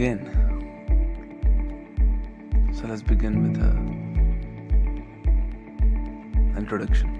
Here 0.00 0.18
again 0.18 0.22
so 2.72 2.88
let's 2.88 3.02
begin 3.08 3.34
with 3.42 3.56
introduction 6.58 7.16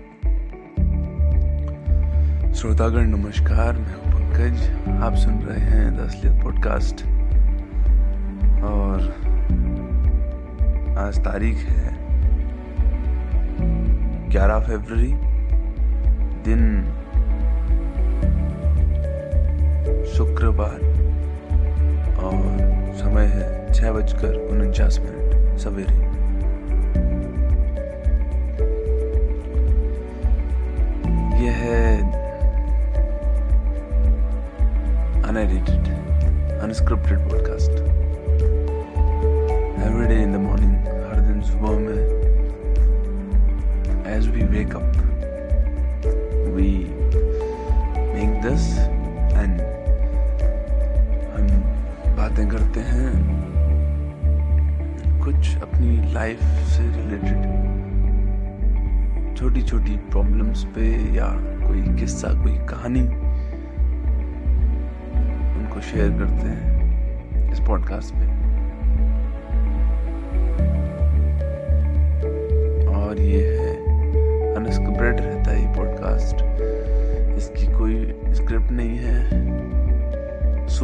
श्रोतागण, 2.54 3.00
नमस्कार, 3.00 3.72
मैं 3.72 3.94
हूँ 3.94 4.12
पंकज। 4.12 4.70
आप 5.02 5.14
सुन 5.14 5.34
रहे 5.34 5.60
हैं 5.60 5.96
द 5.96 6.00
असलियत 6.00 6.42
पॉडकास्ट। 6.42 7.04
और 8.62 9.00
आज 10.98 11.24
तारीख 11.24 11.56
है 11.56 11.94
11 14.30 14.60
फरवरी, 14.60 15.12
दिन 16.44 16.84
शुक्रवार। 20.16 21.09
और 22.20 22.92
समय 22.94 23.24
है 23.26 23.72
छह 23.72 23.92
बजकर 23.92 24.34
उनचास 24.50 24.98
मिनट, 24.98 25.58
सवेरे। 25.58 25.94
यह 31.44 31.52
है 31.52 31.98
unedited 35.22 35.88
unscripted 36.60 37.18
podcast 37.18 37.70
every 39.86 40.06
day 40.06 40.22
in 40.22 40.32
the 40.32 40.36
morning 40.36 40.74
हर 41.10 41.20
दिन 41.20 41.42
सुबह 41.42 41.78
में 41.78 42.20
as 44.16 44.28
we 44.28 44.44
wake 44.44 44.76
up 44.76 44.92
we 46.50 46.84
make 48.14 48.42
this 48.42 48.64
and 49.40 49.60
हम 51.34 51.69
बातें 52.20 52.48
करते 52.48 52.80
हैं, 52.80 53.10
कुछ 55.24 55.56
अपनी 55.56 56.12
लाइफ 56.12 56.40
से 56.68 56.82
रिलेटेड 56.96 57.46
छोटी 59.38 59.62
छोटी 59.62 59.96
प्रॉब्लम्स 60.10 60.64
पे 60.74 60.88
या 61.14 61.28
कोई 61.66 61.82
किस्सा, 62.00 62.32
कोई 62.42 62.56
कहानी 62.68 63.02
उनको 65.60 65.80
शेयर 65.80 66.10
करते 66.18 66.48
हैं 66.48 67.52
इस 67.52 67.60
पॉडकास्ट 67.60 68.14
पे। 68.14 68.29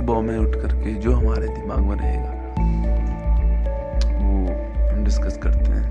सुबह 0.07 0.21
में 0.23 0.37
उठ 0.39 0.55
करके 0.55 0.93
जो 0.95 1.13
हमारे 1.13 1.47
दिमाग 1.49 1.79
में 1.79 1.97
रहेगा, 1.97 2.31
वो 4.19 4.35
हम 4.89 5.03
डिस्कस 5.05 5.39
करते 5.43 5.71
हैं। 5.73 5.87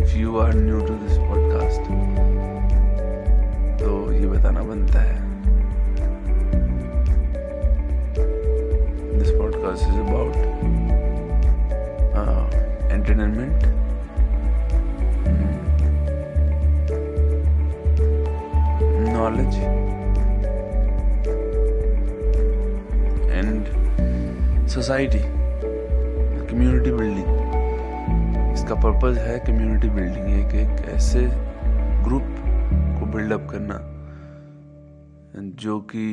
If 0.00 0.16
you 0.16 0.38
are 0.38 0.54
new 0.54 0.80
to 0.86 0.94
this 1.02 1.18
podcast 1.18 1.82
तो 3.80 3.90
ये 4.12 4.26
बताना 4.26 4.62
बनता 4.62 5.02
है। 5.02 5.16
This 9.18 9.30
podcast 9.30 9.88
is 9.88 10.00
about 10.00 10.34
entertainment 12.92 13.74
knowledge. 19.16 19.56
Society 24.76 25.20
community 26.48 26.90
building 26.90 27.28
इसका 28.52 28.74
पर्पज़ 28.74 29.18
है 29.18 29.38
कम्युनिटी 29.38 29.88
बिल्डिंग 29.90 30.26
एक 30.30 30.54
एक 30.54 30.88
ऐसे 30.88 31.20
ग्रुप 32.04 32.26
को 32.98 33.06
बिल्डअप 33.06 33.46
करना, 33.50 33.78
जो 35.38 35.78
कि 35.80 36.06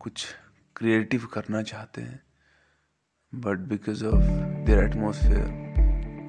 कुछ 0.00 0.26
क्रिएटिव 0.76 1.26
करना 1.32 1.62
चाहते 1.62 2.02
हैं 2.02 2.20
but 3.32 3.58
because 3.68 4.04
of 4.04 4.24
their 4.66 4.84
atmosphere 4.84 5.48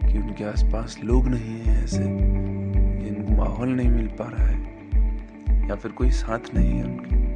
कि 0.05 0.17
उनके 0.17 0.43
आसपास 0.43 0.97
लोग 1.03 1.27
नहीं 1.27 1.59
हैं 1.59 1.83
ऐसे 1.83 2.03
इनको 2.03 3.35
माहौल 3.37 3.69
नहीं 3.69 3.89
मिल 3.89 4.07
पा 4.19 4.29
रहा 4.29 4.47
है, 4.47 5.69
या 5.69 5.75
फिर 5.75 5.91
कोई 5.91 6.11
साथ 6.11 6.53
नहीं 6.55 6.71
है 6.71 6.83
उनके। 6.83 7.30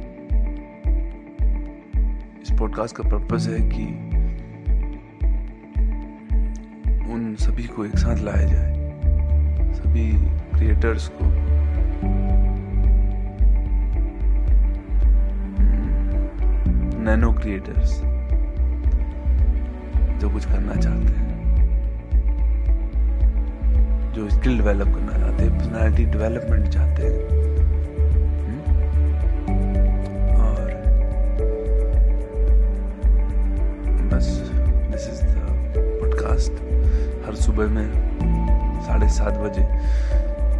इस 2.46 2.52
पॉडकास्ट 2.52 2.96
का 2.96 3.02
पर्पस 3.04 3.46
है 3.48 3.60
कि 3.60 3.84
उन 7.12 7.34
सभी 7.40 7.62
को 7.62 7.84
एक 7.84 7.96
साथ 7.98 8.16
लाया 8.16 8.42
जाए, 8.42 9.72
सभी 9.74 10.04
क्रिएटर्स 10.54 11.08
को। 11.08 11.24
नैनो 17.00 17.32
क्रिएटर्स 17.32 18.00
जो 20.20 20.30
कुछ 20.30 20.46
करना 20.46 20.74
चाहते 20.74 21.12
हैं, 21.12 21.26
जो 24.14 24.28
स्किल 24.30 24.58
डेवलप 24.58 24.94
करना 24.94 25.18
चाहते 25.18 25.44
हैं 25.44 25.58
पर्सनालिटी 25.58 26.04
डेवलपमेंट 26.04 26.68
चाहते 26.68 27.02
हैं। 27.02 27.45
सुबह 37.56 37.68
में 37.68 38.80
साढ़े 38.82 39.08
सात 39.08 39.34
बजे 39.34 39.62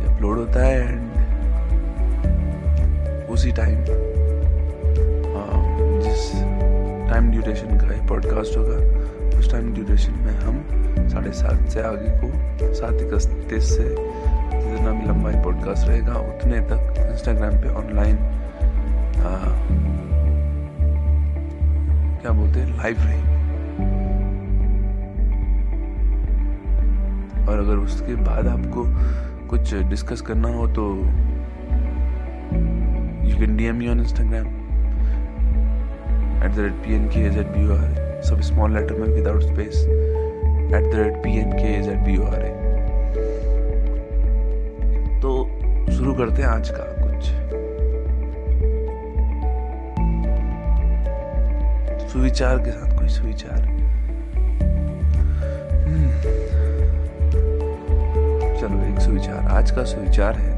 अपलोड 0.08 0.38
होता 0.38 0.62
है 0.64 0.76
एंड 0.82 1.00
उसी 3.30 3.52
टाइम 3.52 3.84
जिस 6.00 6.32
टाइम 7.10 7.30
ड्यूरेशन 7.30 7.76
का 7.78 7.86
ये 7.86 8.06
पॉडकास्ट 8.06 8.56
होगा, 8.56 8.76
उस 9.38 9.50
टाइम 9.52 9.74
ड्यूरेशन 9.74 10.12
में 10.12 10.32
हम 10.40 10.64
साढ़े 11.08 11.32
सात 11.32 11.68
से 11.68 11.82
आगे 11.82 12.16
को 12.16 12.74
सात 12.74 13.02
इकतीस 13.02 13.76
से 13.76 13.88
जितना 13.90 14.90
भी 14.90 15.06
लंबा 15.06 15.30
ही 15.30 15.44
पॉडकास्ट 15.44 15.88
रहेगा, 15.88 16.14
उतने 16.14 16.60
तक 16.72 17.08
इंस्टाग्राम 17.12 17.62
पे 17.62 17.74
ऑनलाइन 17.74 18.18
क्या 22.20 22.32
बोलते 22.32 22.60
हैं 22.60 22.76
लाइव 22.76 22.96
रहेंगे। 22.98 23.35
और 27.48 27.58
अगर 27.58 27.76
उसके 27.76 28.14
बाद 28.14 28.46
आपको 28.48 28.84
कुछ 29.48 29.74
डिस्कस 29.74 30.20
करना 30.20 30.48
हो 30.48 30.66
तो 30.78 30.84
you 33.28 33.38
can 33.38 33.56
D 33.56 33.64
M 33.64 33.76
me 33.76 33.88
on 33.88 34.00
Instagram 34.00 34.46
at 36.44 36.52
the 36.52 36.58
rate 36.58 36.72
P 36.86 36.94
N 36.94 37.08
K 37.08 37.20
H 37.20 37.38
eight 37.38 37.46
B 37.46 37.66
O 37.66 37.76
R 37.76 38.22
सब 38.24 38.40
स्मॉल 38.40 38.74
लेटर 38.74 38.94
में 38.94 39.08
without 39.08 39.42
space 39.42 39.84
at 39.86 40.92
the 40.92 40.94
rate 40.94 41.22
P 41.24 41.38
N 41.38 41.52
K 41.52 41.74
H 41.78 41.88
eight 41.88 41.98
B 41.98 42.16
R 42.22 42.42
A 42.44 42.54
तो 45.22 45.31
शुरू 45.92 46.14
करते 46.14 46.42
हैं 46.42 46.49
आज 46.49 46.70
का 46.70 46.84
कुछ। 46.99 47.25
सुविचार 52.12 52.58
के 52.58 52.70
साथ 52.70 52.99
कोई 52.99 53.08
सुविचार। 53.08 53.75
आज 59.56 59.70
का 59.70 59.82
सुविचार 59.85 60.37
है। 60.37 60.56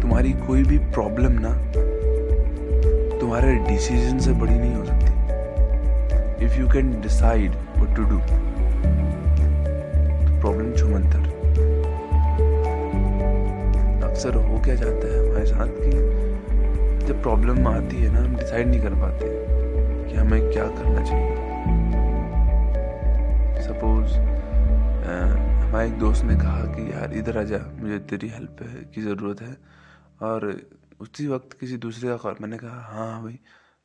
तुम्हारी 0.00 0.32
कोई 0.46 0.62
भी 0.62 0.78
प्रॉब्लम 0.78 1.32
ना, 1.40 1.50
तुम्हारे 3.20 3.54
डिसीज़न 3.68 4.18
से 4.18 4.32
बड़ी 4.32 4.54
नहीं 4.54 4.74
हो 4.74 4.84
सकती। 4.84 6.44
If 6.44 6.58
you 6.60 6.68
can 6.68 6.90
decide 7.00 7.52
what 7.76 7.94
to 7.96 8.02
do 8.02 8.18
problem 10.40 10.72
छुमंतर 10.72 11.32
अक्सर 14.08 14.34
हो 14.34 14.60
क्या 14.64 14.74
जाता 14.74 15.06
है, 15.06 15.28
हमारे 15.28 15.46
साथ 15.46 15.68
कि 15.78 17.06
जब 17.06 17.22
प्रॉब्लम 17.22 17.66
आती 17.68 17.96
है 17.96 18.12
ना, 18.12 18.20
हम 18.20 18.36
डिसाइड 18.36 18.68
नहीं 18.68 18.80
कर 18.80 18.94
पाते 19.00 19.26
कि 20.08 20.16
हमें 20.16 20.40
क्या 20.52 20.64
करना 20.64 21.04
चाहिए। 21.04 21.53
हमारे 25.74 25.88
एक 25.88 25.98
दोस्त 25.98 26.24
ने 26.24 26.34
कहा 26.36 26.64
कि, 26.74 26.82
यार, 26.92 27.12
इधर 27.18 27.38
आजा 27.38 27.58
मुझे 27.82 27.98
तेरी 28.06 28.28
हेल्प 28.28 28.56
की 28.94 29.00
ज़रूरत 29.02 29.40
है। 29.42 29.56
और 30.22 30.44
उसी 31.00 31.26
वक्त 31.26 31.56
किसी 31.60 31.76
दूसरे 31.76 32.08
का 32.08 32.16
कॉल 32.16 32.34
मैंने 32.40 32.58
कहा 32.58 32.80
हाँ 32.90 33.06
हाँ 33.10 33.22
भाई, 33.22 33.38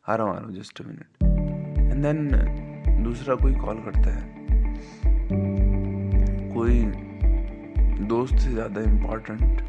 आ 0.05 0.15
रहा 0.15 0.27
हूँ, 0.27 0.35
आ 0.35 0.37
रहा 0.37 0.45
हूँ 0.45 0.55
just 0.55 0.81
a 0.81 0.85
minute 0.87 1.91
and 1.91 2.03
then 2.03 3.01
दूसरा 3.03 3.35
कोई 3.35 3.53
कॉल 3.55 3.79
करता 3.79 4.13
है। 4.15 4.21
कोई 6.53 6.77
दोस्त 8.05 8.35
से 8.35 8.51
ज़्यादा 8.51 8.81
इम्पोर्टेंट 8.81 9.61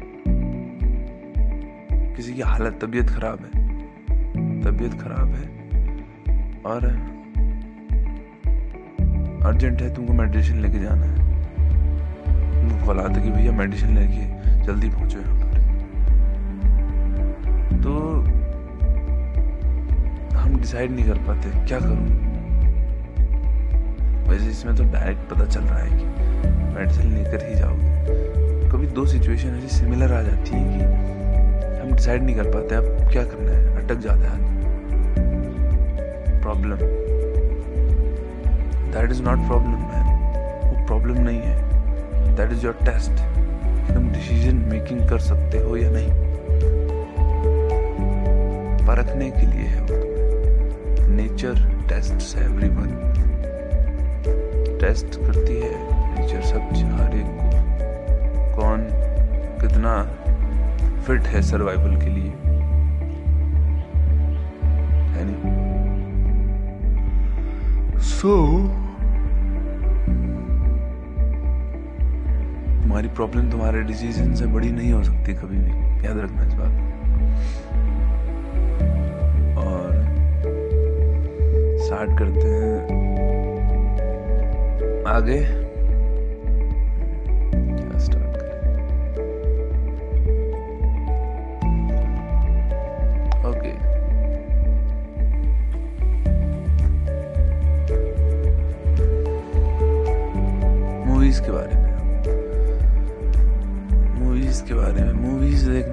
किसी 2.15 2.33
की 2.33 2.41
हालत, 2.41 2.79
तबीयत 2.83 3.09
खराब 3.09 3.39
है। 3.39 4.61
तबीयत 4.61 5.01
खराब 5.01 5.33
है 5.33 5.49
और 6.65 6.85
अर्जेंट 9.45 9.81
है, 9.81 9.93
तुमको 9.95 10.13
मेडिटेशन 10.13 10.61
लेके 10.61 10.79
जाना 10.79 11.05
है। 11.05 11.30
कॉल 12.81 12.99
आता 12.99 13.21
कि 13.21 13.29
भैया 13.31 13.51
मेडिसिन 13.51 13.97
लेके 13.97 14.63
जल्दी 14.65 14.89
पहुंचो 14.89 15.19
यहाँ 15.19 15.35
पर। 15.35 15.47
तो 17.83 17.91
हम 20.37 20.57
डिसाइड 20.57 20.91
नहीं 20.91 21.05
कर 21.05 21.17
पाते, 21.17 21.49
क्या 21.67 21.79
करूँ? 21.79 21.97
वैसे 24.29 24.49
इसमें 24.49 24.75
तो 24.75 24.83
डायरेक्ट 24.83 25.21
पता 25.33 25.45
चल 25.45 25.61
रहा 25.61 25.79
है 25.79 25.89
कि 25.89 26.05
मेडिसिन 26.75 27.13
लेकर 27.13 27.47
ही 27.47 27.55
जाओगे। 27.55 28.69
कभी 28.69 28.87
दो 28.87 29.05
सिचुएशन 29.05 29.57
ऐसी 29.57 29.67
सिमिलर 29.67 30.13
आ 30.13 30.21
जाती 30.21 30.51
है 30.51 30.63
कि 30.69 30.83
हम 31.81 31.95
डिसाइड 31.95 32.23
नहीं 32.23 32.35
कर 32.35 32.49
पाते, 32.49 32.75
अब 32.75 33.09
क्या 33.11 33.23
करना 33.23 33.51
है? 33.51 33.83
अटक 33.83 33.99
जाता 33.99 34.31
है। 34.31 34.39
Problem 36.41 36.77
that 38.93 39.11
is 39.11 39.21
not 39.23 39.47
problem 39.47 39.77
man 39.89 40.05
वो 40.63 40.85
प्रॉब्लम 40.87 41.21
नहीं 41.21 41.39
है। 41.39 41.70
दैट 42.35 42.51
इज़ 42.51 42.65
योर 42.65 42.73
टेस्ट 42.73 43.11
तुम 43.93 44.09
डिसीज़न 44.09 44.55
मेकिंग 44.55 45.09
कर 45.09 45.19
सकते 45.19 45.57
हो 45.57 45.77
या 45.77 45.89
नहीं। 45.91 46.11
परखने 48.87 49.31
के 49.31 49.41
लिए 49.41 49.67
है 49.67 49.81
वो 49.81 49.97
नेचर 51.07 51.55
टेस्ट 51.89 52.37
एवरीवन 52.37 52.89
टेस्ट 54.81 55.05
करती 55.05 55.53
है 55.53 55.73
नेचर 56.15 56.41
सब 56.41 56.59
हर 56.99 57.15
एक 57.15 57.25
को। 57.25 58.61
कौन 58.61 58.87
कितना 59.61 60.03
फिट 61.01 61.21
है 61.21 61.41
सर्वाइवल 61.41 61.95
के 61.95 62.09
लिए? 62.09 62.31
है 65.11 65.25
नहीं? 65.25 65.61
सो 67.97 68.61
तुम्हारी 72.91 73.07
प्रॉब्लम 73.07 73.49
तुम्हारे 73.51 73.81
डिसीज़न 73.81 74.33
से 74.35 74.45
बड़ी 74.45 74.69
नहीं 74.71 74.91
हो 74.93 75.03
सकती 75.03 75.33
कभी 75.33 75.57
भी। 75.57 76.07
याद 76.07 76.17
रखना 76.17 76.43
इस 76.43 76.53
बात 76.53 76.73
और 79.57 79.93
स्टार्ट 81.79 82.17
करते 82.19 82.47
हैं। 82.47 82.81
आगे। 85.07 85.60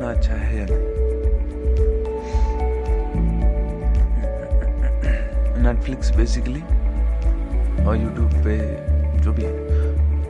मूवीज़ 0.09 0.19
अच्छा 0.19 0.35
है 0.35 0.59
या 0.59 0.67
नहीं? 0.71 0.87
नेटफ्लिक्स 5.63 6.11
बेसिकली 6.17 6.61
और 7.85 7.97
यूट्यूब 7.97 8.33
पे 8.45 8.59
जो 9.23 9.33
भी 9.33 9.47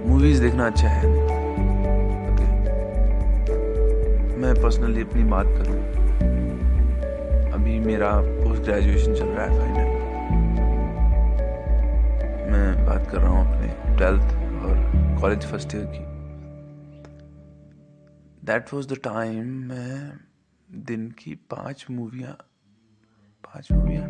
मूवीज़ 0.08 0.42
देखना 0.42 0.66
अच्छा 0.66 0.88
है 0.88 1.06
ओके 2.26 2.46
मैं 4.38 4.54
पर्सनली 4.62 5.02
अपनी 5.02 5.24
बात 5.24 5.46
करूँ, 5.46 5.78
अभी 7.52 7.78
मेरा 7.80 8.10
पोस्ट 8.10 8.62
ग्रेजुएशन 8.62 9.14
चल 9.14 9.26
रहा 9.26 9.44
है 9.44 9.50
फाइनल 9.58 9.96
मैं 12.50 12.86
बात 12.86 13.10
कर 13.10 13.18
रहा 13.18 13.30
हूँ 13.30 13.40
अपने 13.46 13.96
ट्वेल्थ 13.96 14.26
और 14.64 15.18
कॉलेज 15.20 15.46
फ़र्स्ट 15.46 15.74
ईयर 15.74 15.84
की. 15.84 16.07
दैट 18.48 18.72
वाज 18.74 18.86
द 18.86 18.96
टाइम 19.04 19.46
मैं 19.68 20.12
दिन 20.68 21.10
की 21.18 21.34
पाँच 21.50 21.84
मूवियाँ 21.90 22.32
पाँच 23.44 23.72
मूवियाँ 23.72 24.04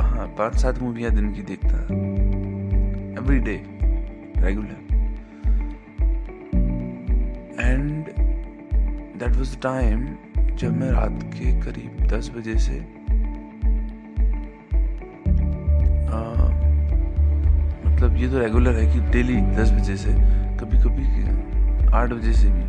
हाँ 0.00 0.26
पाँच 0.28 0.56
सात 0.56 0.78
मूवियाँ 0.78 1.10
दिन 1.10 1.32
की 1.34 1.42
देखता 1.42 1.82
every 3.20 3.38
day 3.38 3.54
regular 4.42 4.80
and 7.60 8.10
that 9.18 9.36
was 9.36 9.56
the 9.56 9.60
time 9.62 10.04
जब 10.56 10.76
मैं 10.76 10.90
रात 10.90 11.22
के 11.34 11.52
करीब 11.60 12.06
दस 12.06 12.30
बजे 12.36 12.58
से 12.58 12.78
आ, 16.08 16.20
मतलब 17.86 18.16
ये 18.16 18.30
तो 18.30 18.38
रेगुलर 18.38 18.76
है 18.76 18.86
कि 18.94 19.10
डेली 19.10 19.40
दस 19.56 19.70
बजे 19.70 19.96
से 19.96 20.14
कभी 20.56 20.82
कभी 20.82 21.06
आठ 21.94 22.10
बजे 22.10 22.32
से 22.32 22.48
भी। 22.48 22.62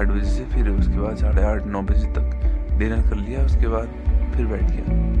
आठ 0.00 0.06
बजे 0.06 0.30
से 0.30 0.44
फिर 0.44 0.68
उसके 0.68 0.98
बाद 0.98 1.16
साढ़े 1.16 1.42
आठ, 1.42 1.66
नौ 1.66 1.82
बजे 1.82 2.06
तक 2.06 2.54
डिनर 2.78 3.00
कर 3.10 3.16
लिया, 3.16 3.40
उसके 3.40 3.68
बाद 3.68 3.88
फिर 4.36 4.46
बैठ 4.46 4.62
गया। 4.62 5.18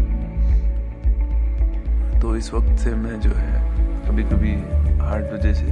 तो 2.20 2.36
इस 2.36 2.54
वक्त 2.54 2.78
से 2.78 2.94
मैं 2.94 3.20
जो 3.20 3.30
है 3.30 3.62
कभी 4.08 4.22
कभी 4.22 4.54
आठ 5.00 5.22
बजे 5.22 5.54
से 5.54 5.66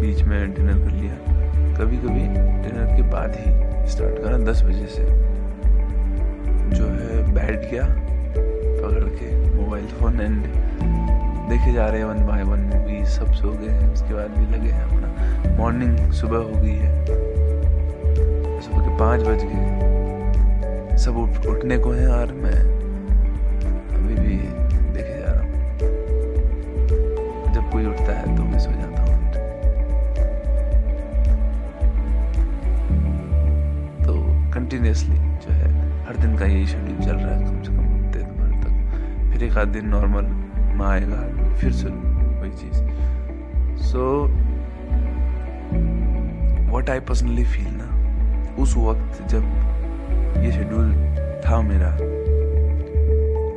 बीच 0.00 0.22
में 0.22 0.54
डिनर 0.54 0.72
कर 0.72 0.90
लिया। 0.90 1.14
कभी 1.78 1.96
कभी 1.96 2.20
डिनर 2.20 2.96
के 2.96 3.02
बाद 3.02 3.30
ही 3.30 3.66
स्टार्ट 3.90 4.18
करा, 4.18 4.38
दस 4.38 4.62
बजे 4.62 4.86
से। 4.86 5.02
जो 6.76 6.84
है, 6.84 7.34
बैठ 7.34 7.70
गया, 7.70 7.82
पकड़ 8.82 9.04
के 9.04 9.54
मोबाइल 9.54 9.86
फ़ोन 9.86 10.20
एंड 10.20 10.65
देखे 11.48 11.72
जा 11.72 11.86
रहे 11.86 12.00
हैं, 12.00 12.06
वन 12.06 12.26
बाय 12.26 12.42
वन 12.42 12.60
मूवी 12.64 13.04
सब 13.06 13.32
सो 13.32 13.50
गए 13.50 13.68
हैं, 13.68 13.92
उसके 13.92 14.14
बाद 14.14 14.30
भी 14.30 14.46
लगे 14.46 14.70
हैं 14.70 14.82
अपना। 14.82 15.56
मॉर्निंग 15.56 16.12
सुबह 16.12 16.38
हो 16.38 16.60
गई 16.62 16.74
है। 16.74 17.04
सुबह 18.60 18.80
के 18.80 18.96
पाँच 18.98 19.20
बज 19.20 19.44
गए 19.44 20.96
सब 20.96 21.16
उठ, 21.16 21.46
उठने 21.46 21.78
को 21.78 21.90
हैं 21.90 22.08
और 22.08 22.32
मैं 22.32 22.58
अभी 23.94 24.14
भी 24.14 24.36
देखे 24.92 25.18
जा 25.18 25.32
रहा 25.32 25.42
हूँ। 25.42 25.50
जब 27.54 27.70
कोई 27.72 27.86
उठता 27.86 28.12
है 28.12 28.36
तो 28.36 28.42
मैं 28.42 28.58
सो 28.58 28.70
जाता 28.70 29.02
हूँ। 29.02 29.14
तो 34.04 34.12
कंटिन्यूसली 34.54 35.16
जो 35.16 35.52
है, 35.52 35.68
हर 36.06 36.16
दिन 36.16 36.36
का 36.36 36.44
यही 36.44 36.66
शेड्यूल 36.66 36.98
चल 37.06 37.16
रहा 37.16 37.34
है, 37.34 37.44
कम 37.44 37.62
से 37.62 37.72
कम 37.72 37.84
हफ़्ते 37.84 38.18
भर 38.18 38.50
तक। 38.64 39.32
फिर 39.32 39.44
एक 39.44 39.58
आध 39.58 39.68
दिन 39.68 39.88
नॉर्मल 39.88 40.24
आएगा 40.82 41.20
फिर 41.56 41.72
से 41.72 41.88
वही 41.88 42.50
चीज़। 42.52 42.78
So 43.82 44.02
what 46.72 46.90
I 46.90 47.00
personally 47.00 47.44
feel 47.44 47.72
ना, 47.72 47.88
उस 48.62 48.76
वक्त 48.76 49.22
जब 49.30 49.44
ये 50.44 50.50
शेड्यूल 50.52 50.92
था 51.46 51.60
मेरा 51.62 51.90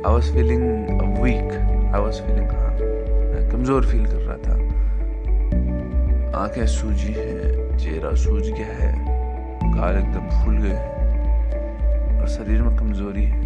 I 0.00 0.12
was 0.12 0.32
feeling 0.34 0.62
weak 1.22 1.50
I 1.94 2.00
was 2.00 2.20
feeling 2.22 2.50
हाँ 2.50 2.70
मैं 2.72 3.48
कमज़ोर 3.50 3.86
फील 3.86 4.04
कर 4.06 4.18
रहा 4.18 4.36
था। 4.38 4.54
आँखें 6.38 6.66
सूजी 6.68 7.12
हैं, 7.12 7.76
चेहरा 7.78 8.12
सूज 8.16 8.44
गया 8.48 8.72
है, 8.76 8.92
गाल 9.72 9.94
एकदम 9.98 10.28
फूल 10.30 10.56
गए 10.58 10.74
हैं, 10.74 12.20
और 12.20 12.28
शरीर 12.28 12.62
में 12.62 12.76
कमज़ोरी 12.76 13.24
है। 13.24 13.39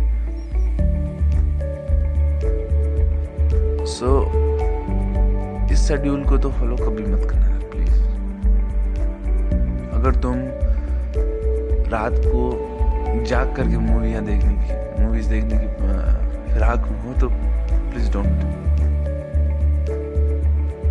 सो 3.84 4.06
so, 4.06 5.72
इस 5.72 5.88
शेड्यूल 5.88 6.24
को 6.24 6.36
तो 6.38 6.50
फॉलो 6.50 6.76
कभी 6.76 7.02
मत 7.04 7.24
करना 7.30 7.58
प्लीज़ 7.72 7.96
अगर 9.94 10.14
तुम 10.14 10.36
रात 11.92 12.14
को 12.26 13.24
जाग 13.24 13.54
करके 13.56 13.76
मूवियाँ 13.76 14.24
देखने 14.24 14.54
की 14.54 15.02
मूवीज़ 15.02 15.28
देखने 15.28 15.58
की 15.58 15.66
फिराक 16.52 16.86
हो 17.04 17.12
तो 17.20 17.28
प्लीज़ 17.30 18.10
डोंट 18.12 18.26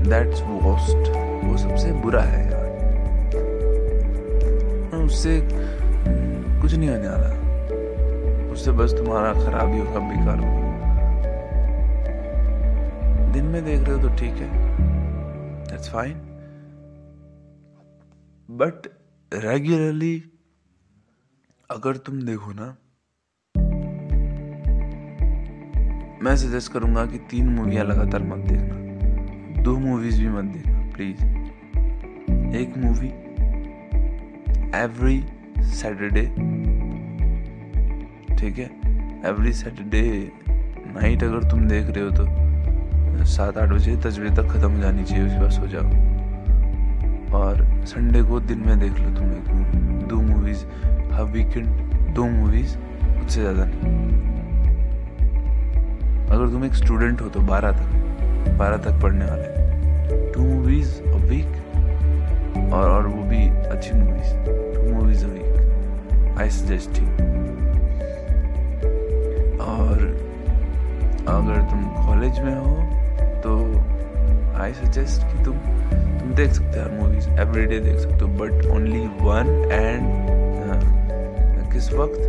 दैट्स 0.08 0.42
वर्स्ट 0.42 1.10
वो 1.44 1.58
सबसे 1.58 1.92
बुरा 1.92 2.22
है 2.22 2.46
यार. 2.52 2.62
उससे 5.04 5.40
कुछ 6.62 6.74
नहीं 6.74 6.90
होने 6.90 7.08
वाला. 7.08 7.30
उससे 8.54 8.72
बस 8.72 8.94
तुम्हारा 8.94 9.34
खराबी 9.34 9.78
होगा 9.78 10.00
बेकार 10.00 10.40
होगा 10.40 10.62
में 13.53 13.63
देख 13.65 13.79
रहे 13.79 13.91
हो 13.91 14.01
तो 14.01 14.10
ठीक 14.15 14.36
है। 14.36 14.48
दैट्स 15.67 15.89
फाइन 15.91 16.13
बट 18.50 18.88
रेगुलरली 19.31 20.15
अगर 21.69 21.98
तुम 21.98 22.22
देखो 22.22 22.51
ना, 22.51 22.75
मैं 26.24 26.36
सजेस्ट 26.38 26.72
करूँगा 26.74 27.05
कि 27.05 27.17
तीन 27.31 27.50
मूवियाँ 27.50 27.86
लगातार 27.86 28.24
मत 28.24 28.45
देखना। 28.50 29.62
दो 29.63 29.77
मूवीज़ 29.79 30.22
भी 30.22 30.29
मत 30.29 30.53
देखना 30.53 30.79
प्लीज़ 30.93 31.24
एक 32.57 32.77
मूवी 32.77 33.07
एवरी 34.77 35.19
सैटरडे 35.72 36.25
ठीक 38.38 38.57
है? 38.57 38.69
एवरी 39.29 39.53
सैटरडे 39.53 40.01
नाइट 40.88 41.24
अगर 41.24 41.50
तुम 41.51 41.67
देख 41.67 41.88
रहे 41.88 42.03
हो 42.03 42.12
तो। 42.12 42.43
सात 43.25 43.58
आठ 43.58 43.70
बजे 43.70 43.96
बजे 43.96 44.29
तक 44.36 44.48
ख़त्म 44.50 44.72
हो 44.72 44.82
जानी 44.82 45.03
चाहिए, 45.03 45.25
उसके 45.25 45.39
बाद 45.39 45.51
सो 45.51 45.67
जाओ। 45.67 45.88
और 47.34 47.65
संडे 47.88 48.22
को 48.24 48.39
दिन 48.41 48.60
में 48.67 48.79
देख 48.79 49.00
लो 49.00 49.10
तुम 49.17 49.32
एक 49.32 50.08
दो 50.10 50.22
मूवीज़ 50.22 50.65
हर 51.13 51.24
वीकेंड 51.34 51.67
दो 52.15 52.25
मूवीज़ 52.29 52.75
उससे 53.25 53.41
ज़्यादा 53.41 53.65
नहीं। 53.65 53.82
अगर 56.29 56.51
तुम 56.51 56.65
एक 56.65 56.74
स्टूडेंट 56.75 57.22
हो 57.22 57.29
तो 57.29 57.39
बारह 57.41 57.72
तक 57.72 57.89
बारह 58.60 58.77
तक 58.84 59.01
पढ़ने 59.01 59.25
वाले। 59.25 60.32
टू 60.34 60.41
मूवीज़ 60.43 61.01
अ 61.01 61.17
वीक 61.29 62.72
और 62.74 62.89
और 62.89 63.08
वो 63.08 63.24
भी 63.24 63.48
अच्छी 63.48 63.91
movies 63.93 64.34
two 64.75 64.93
movies 64.93 65.25
a 65.25 65.27
week 65.29 66.38
I 66.39 66.50
suggest 66.51 67.00
you 67.00 67.08
और 69.63 69.98
अगर 71.29 71.62
तुम 71.70 71.84
कॉलेज 72.05 72.39
में 72.39 72.55
हो 72.55 72.75
तो 73.44 73.54
आई 74.62 74.74
सजेस्ट 74.74 75.22
कि 75.22 75.44
तुम 75.44 75.58
तुम 76.20 76.34
देख 76.34 76.52
सकते 76.52 76.80
हो 76.80 77.02
मूवीज़ 77.02 77.30
एवरीडे 77.30 77.80
देख 77.80 77.98
सकते 77.98 78.26
हो 78.26 78.28
बट 78.28 78.66
ओनली 78.66 79.00
वन 79.00 79.70
एंड 79.72 80.24
किस 81.74 81.94
वक्त? 81.94 82.20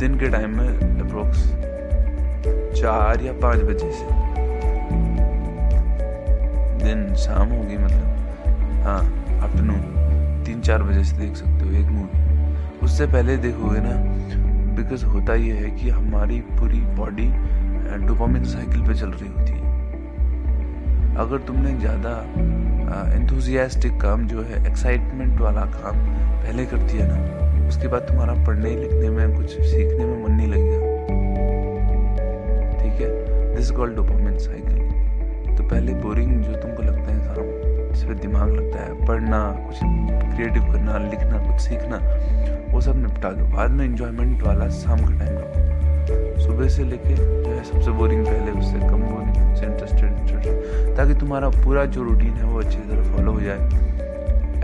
दिन 0.00 0.18
के 0.18 0.28
टाइम 0.28 0.58
में 0.58 0.68
अप्रोक्स 1.00 1.48
चार 2.80 3.22
या 3.22 3.32
पाँच 3.32 3.60
बजे 3.60 3.90
से। 3.92 4.04
दिन, 6.84 7.14
शाम 7.14 7.48
होगी 7.48 7.76
मतलब। 7.76 8.06
हाँ 8.84 9.00
आफ्टरनून 9.42 9.80
तीन 10.46 10.60
चार 10.60 10.82
बजे 10.82 11.04
से 11.04 11.16
देख 11.16 11.36
सकते 11.36 11.64
हो 11.64 11.70
एक 11.72 11.86
मूवी 11.86 12.20
उससे 12.82 13.06
पहले 13.06 13.36
देखोगे 13.36 13.80
ना 13.82 13.92
बिकॉज़ 14.76 15.04
होता 15.04 15.34
ये 15.34 15.52
है 15.52 15.70
कि 15.70 15.90
हमारी 15.90 16.40
पूरी 16.40 16.80
बॉडी 16.80 17.28
डोपामिन 17.98 18.44
साइकिल 18.44 18.86
पे 18.86 18.94
चल 18.94 19.10
रही 19.10 19.28
होती 19.28 19.52
है 19.52 19.58
अगर 21.16 21.38
तुमने 21.46 21.72
ज़्यादा 21.78 22.12
इंथुजियास्टिक 23.16 24.00
काम, 24.00 24.26
जो 24.26 24.42
है 24.42 24.66
एक्साइटमेंट 24.66 25.40
वाला 25.40 25.64
काम 25.72 25.96
पहले 26.42 26.64
कर 26.66 26.76
दिया 26.76 27.06
ना, 27.08 27.16
उसके 27.68 27.88
बाद 27.88 28.02
तुम्हारा 28.02 28.34
पढ़ने 28.46 28.70
लिखने 28.76 29.10
में 29.10 29.36
कुछ 29.36 29.50
सीखने 29.50 30.04
में 30.04 30.24
मन 30.24 30.32
नहीं 30.32 30.48
लगेगा। 30.48 30.78
ठीक 32.78 33.00
है? 33.00 33.10
दिस 33.56 33.70
कॉल्ड 33.70 33.96
डोपामिन 33.96 34.38
साइकिल 34.38 35.56
तो 35.56 35.64
पहले 35.64 35.94
बोरिंग 35.94 36.42
जो 36.42 36.52
तुमको 36.52 36.82
लगता 36.82 37.12
है 37.12 37.18
काम 37.26 37.48
जिस 37.92 38.04
पर 38.04 38.14
दिमाग 38.14 38.48
लगता 38.50 38.78
है, 38.78 39.06
पढ़ना, 39.06 39.40
कुछ 39.60 39.78
क्रिएटिव 40.34 40.72
करना, 40.72 40.98
लिखना, 41.00 41.38
कुछ 41.46 41.60
सीखना, 41.60 41.96
वो 42.72 42.80
सब 42.80 42.96
निपटा 42.96 43.30
दो। 43.32 43.44
बाद 43.46 43.70
में 43.70 43.84
इंजॉयमेंट 43.84 44.42
वाला 44.42 44.68
शाम 44.70 44.98
का 44.98 45.18
टाइम 45.18 45.38
रखो। 45.38 45.79
सुबह 46.40 46.68
से 46.68 46.84
लेके 46.84 47.14
जो 47.14 47.50
है 47.50 47.64
सबसे 47.64 47.90
बोरिंग 47.90 48.26
पहले 48.26 48.50
उससे 48.52 48.78
कम 48.78 49.02
बोरिंग 49.02 49.56
से 49.56 49.66
इंटरेस्टेड 49.66 50.04
इंटरेस्टेड 50.04 50.96
ताकि 50.96 51.14
तुम्हारा 51.14 51.48
पूरा 51.48 51.84
जो 51.84 52.02
रूटीन 52.02 52.32
है 52.32 52.44
वो 52.44 52.60
अच्छी 52.60 52.78
तरह 52.78 53.02
फॉलो 53.12 53.32
हो 53.32 53.40
जाए। 53.40 53.58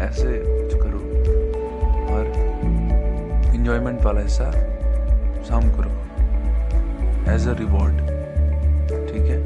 ऐसे 0.06 0.32
कुछ 0.46 0.74
करो। 0.82 1.00
और 2.14 2.24
इंजॉयमेंट 3.54 4.02
वाला 4.02 4.20
हिस्सा 4.20 4.50
शाम 5.48 5.70
को 5.70 5.82
रखो। 5.82 6.02
एज 7.32 7.48
अ 7.48 7.52
रिवॉर्ड 7.58 7.96
ठीक 9.08 9.26
है? 9.30 9.38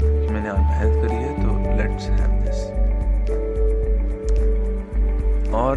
कि 0.00 0.28
मैंने 0.34 0.48
आज 0.48 0.58
मेहनत 0.58 0.94
करी 1.04 1.16
है 1.16 1.32
तो 1.42 1.48
लेट्स 1.76 2.04
हैव 2.08 2.32
दिस 2.44 2.60
और 5.54 5.74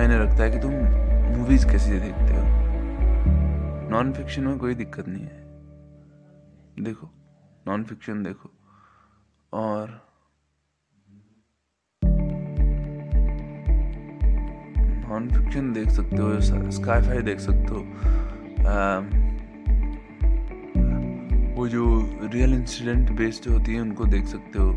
मायने 0.00 0.18
रखता 0.18 0.42
है 0.42 0.50
कि 0.50 0.58
तुम 0.58 0.72
मूवीज़ 1.32 1.64
कैसे 1.68 1.98
देखते 2.00 2.34
हो? 2.34 2.42
नॉन 3.90 4.12
फिक्शन 4.12 4.42
में 4.42 4.58
कोई 4.58 4.74
दिक्कत 4.74 5.08
नहीं 5.08 5.24
है। 5.24 6.84
देखो 6.84 7.08
नॉन 7.68 7.84
फिक्शन 7.84 8.22
देखो। 8.22 8.50
और 9.52 9.90
नॉन 15.10 15.28
फिक्शन 15.28 15.72
देख 15.72 15.90
सकते 15.90 16.16
हो 16.16 16.40
स्काई 16.70 17.02
फाई 17.02 17.22
देख 17.22 17.40
सकते 17.40 17.74
हो। 17.74 17.82
वो 21.54 21.68
जो 21.68 21.84
रियल 22.32 22.54
इंसिडेंट 22.54 23.10
बेस्ड 23.12 23.50
होती 23.52 23.74
है, 23.74 23.80
उनको 23.80 24.04
देख 24.06 24.26
सकते 24.26 24.58
हो। 24.58 24.72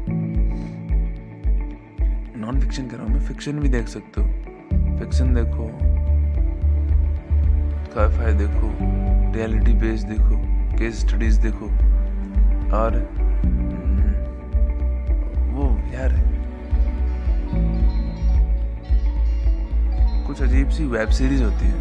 नॉन 2.37 2.59
फिक्शन 2.61 2.87
कह 2.87 2.97
रहा 2.97 3.05
हूँ 3.05 3.13
मैं 3.13 3.25
फिक्शन 3.27 3.59
भी 3.59 3.69
देख 3.69 3.87
सकते 3.87 4.21
हो। 4.21 4.42
फिक्शन 5.03 5.33
देखो 5.33 5.65
काफाई 7.93 8.33
देखो 8.33 8.67
रियलिटी 9.33 9.73
बेस्ड 9.79 10.07
देखो 10.07 10.37
केस 10.77 10.99
स्टडीज़ 10.99 11.39
देखो 11.41 11.65
और 12.77 12.95
हम्म, 13.43 14.13
वो 15.55 15.65
यार 15.93 16.15
कुछ 20.27 20.41
अजीब 20.41 20.69
सी 20.69 20.85
वेब 20.95 21.09
सीरीज़ 21.19 21.43
होती 21.43 21.65
है 21.65 21.77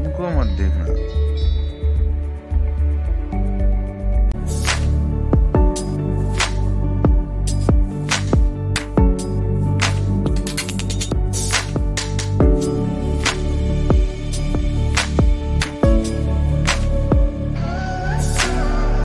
उनको 0.00 0.30
मत 0.40 0.56
देखना। 0.58 0.84